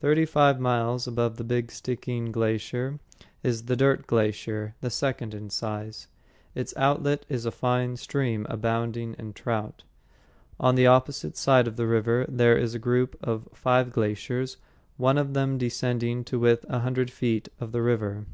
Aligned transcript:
Thirty 0.00 0.26
five 0.26 0.60
miles 0.60 1.06
above 1.06 1.38
the 1.38 1.42
Big 1.42 1.68
Stickeen 1.72 2.30
Glacier 2.30 2.98
is 3.42 3.62
the 3.62 3.74
"Dirt 3.74 4.06
Glacier," 4.06 4.74
the 4.82 4.90
second 4.90 5.32
in 5.32 5.48
size. 5.48 6.08
Its 6.54 6.74
outlet 6.76 7.24
is 7.30 7.46
a 7.46 7.50
fine 7.50 7.96
stream, 7.96 8.46
abounding 8.50 9.14
in 9.18 9.32
trout. 9.32 9.82
On 10.60 10.74
the 10.74 10.86
opposite 10.86 11.38
side 11.38 11.66
of 11.66 11.76
the 11.76 11.86
river 11.86 12.26
there 12.28 12.58
is 12.58 12.74
a 12.74 12.78
group 12.78 13.16
of 13.24 13.48
five 13.54 13.92
glaciers, 13.92 14.58
one 14.98 15.16
of 15.16 15.32
them 15.32 15.56
descending 15.56 16.22
to 16.24 16.38
within 16.38 16.70
a 16.70 16.80
hundred 16.80 17.10
feet 17.10 17.48
of 17.58 17.72
the 17.72 17.80
river. 17.80 18.26